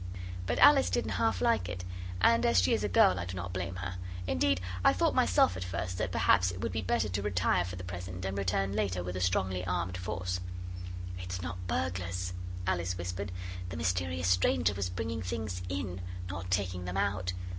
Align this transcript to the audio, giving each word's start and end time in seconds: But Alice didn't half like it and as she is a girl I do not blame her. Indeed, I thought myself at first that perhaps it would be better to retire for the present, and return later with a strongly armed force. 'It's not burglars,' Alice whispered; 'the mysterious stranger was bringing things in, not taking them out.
But 0.47 0.57
Alice 0.57 0.89
didn't 0.89 1.11
half 1.21 1.41
like 1.41 1.69
it 1.69 1.85
and 2.21 2.43
as 2.43 2.59
she 2.59 2.73
is 2.73 2.83
a 2.83 2.89
girl 2.89 3.19
I 3.19 3.25
do 3.25 3.37
not 3.37 3.53
blame 3.53 3.75
her. 3.75 3.97
Indeed, 4.25 4.59
I 4.83 4.93
thought 4.93 5.13
myself 5.13 5.55
at 5.55 5.63
first 5.63 5.99
that 5.99 6.11
perhaps 6.11 6.49
it 6.49 6.59
would 6.59 6.71
be 6.71 6.81
better 6.81 7.07
to 7.07 7.21
retire 7.21 7.63
for 7.63 7.75
the 7.75 7.83
present, 7.83 8.25
and 8.25 8.35
return 8.35 8.73
later 8.73 9.03
with 9.03 9.15
a 9.15 9.21
strongly 9.21 9.63
armed 9.63 9.97
force. 9.97 10.39
'It's 11.19 11.43
not 11.43 11.67
burglars,' 11.67 12.33
Alice 12.65 12.97
whispered; 12.97 13.31
'the 13.69 13.77
mysterious 13.77 14.27
stranger 14.27 14.73
was 14.73 14.89
bringing 14.89 15.21
things 15.21 15.61
in, 15.69 16.01
not 16.31 16.49
taking 16.49 16.85
them 16.85 16.97
out. 16.97 17.33